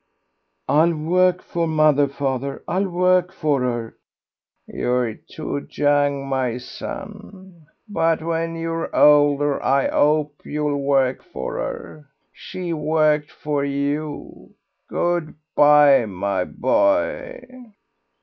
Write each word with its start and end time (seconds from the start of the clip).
"I'll 0.67 0.95
work 0.95 1.43
for 1.43 1.67
mother, 1.67 2.07
father, 2.07 2.63
I'll 2.67 2.89
work 2.89 3.31
for 3.31 3.61
her." 3.61 3.97
"You're 4.65 5.13
too 5.13 5.67
young, 5.69 6.25
my 6.27 6.57
son, 6.57 7.67
but 7.87 8.23
when 8.23 8.55
you're 8.55 8.89
older 8.95 9.63
I 9.63 9.89
hope 9.89 10.41
you'll 10.43 10.81
work 10.81 11.21
for 11.23 11.57
her. 11.59 12.09
She 12.33 12.73
worked 12.73 13.29
for 13.29 13.63
you.... 13.63 14.55
Good 14.89 15.35
bye, 15.53 16.07
my 16.07 16.45
boy." 16.45 17.45